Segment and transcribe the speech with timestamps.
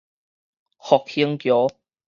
[0.79, 1.77] 復興橋